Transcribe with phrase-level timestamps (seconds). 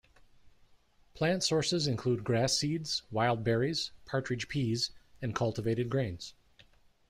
[1.13, 4.89] Plant sources include grass seeds, wild berries, partridge peas,
[5.21, 6.33] and cultivated grains.